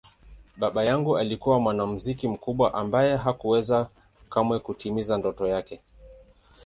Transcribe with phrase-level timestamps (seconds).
[0.57, 3.89] Baba yangu alikuwa mwanamuziki mkubwa ambaye hakuweza
[4.29, 5.81] kamwe kutimiza ndoto yake.